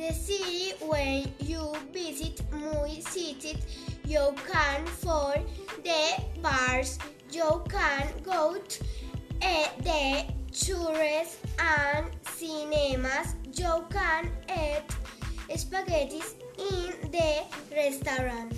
The 0.00 0.14
city. 0.14 0.72
when 0.80 1.30
you 1.40 1.74
visit 1.92 2.40
Muy 2.50 3.00
City, 3.00 3.58
you 4.06 4.34
can 4.50 4.86
for 4.86 5.34
the 5.84 6.22
bars, 6.40 6.98
you 7.30 7.62
can 7.68 8.08
go 8.22 8.56
to 8.56 8.84
eh, 9.42 9.68
the 9.82 10.24
tourist 10.52 11.40
and 11.58 12.06
cinemas, 12.22 13.34
you 13.52 13.84
can 13.90 14.30
eat 14.48 15.58
spaghetti 15.58 16.22
in 16.56 17.10
the 17.12 17.44
restaurant. 17.76 18.54